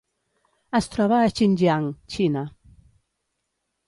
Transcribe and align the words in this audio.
Es 0.77 0.87
troba 0.95 1.19
a 1.25 1.29
Xinjiang, 1.39 1.85
Xina. 2.15 2.43